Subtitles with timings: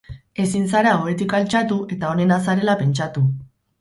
[0.43, 3.29] Ezin zara ohetik altxatu eta onena zarela pentsatu.